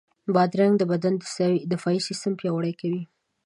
بادرنګ 0.35 0.73
د 0.77 0.83
بدن 0.91 1.13
دفاعي 1.71 1.99
سیستم 2.07 2.33
پیاوړی 2.39 2.73
کوي. 2.81 3.03